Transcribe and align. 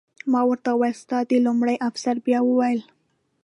ما 0.31 0.41
ورته 0.49 0.69
وویل: 0.73 0.95
ستا 1.03 1.19
د... 1.29 1.31
لومړي 1.45 1.75
افسر 1.89 2.15
بیا 2.25 2.39
وویل. 2.45 2.81